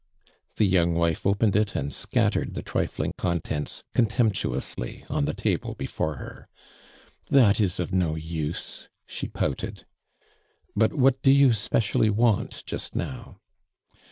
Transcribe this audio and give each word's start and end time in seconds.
•The 0.55 0.65
young 0.65 0.95
wife 0.95 1.27
opened 1.27 1.55
it 1.55 1.75
and 1.75 1.93
scattered 1.93 2.55
the 2.55 2.63
trifling 2.63 3.11
contents 3.19 3.83
contemptuously 3.93 5.05
on 5.11 5.25
the 5.25 5.33
table 5.35 5.75
before 5.75 6.15
her. 6.15 6.47
"That 7.29 7.59
is 7.61 7.79
of 7.79 7.93
no 7.93 8.15
use," 8.15 8.89
she 9.05 9.27
pouted. 9.27 9.85
'•But 10.75 10.93
what 10.93 11.21
do 11.21 11.29
you 11.29 11.53
specially 11.53 12.09
want 12.09 12.63
just 12.65 12.95
now?" 12.95 13.37